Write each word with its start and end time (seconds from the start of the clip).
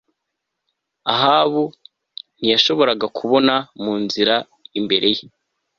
Ahabu 1.13 1.63
ntiyashoboraga 2.39 3.05
kubona 3.17 3.53
mu 3.83 3.93
nzira 4.03 4.35
imbere 4.79 5.07
ye 5.15 5.23